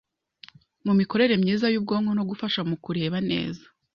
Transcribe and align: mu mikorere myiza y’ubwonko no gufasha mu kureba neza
mu 0.85 0.93
mikorere 0.99 1.33
myiza 1.43 1.65
y’ubwonko 1.69 2.11
no 2.17 2.23
gufasha 2.29 2.61
mu 2.69 2.75
kureba 2.83 3.17
neza 3.31 3.65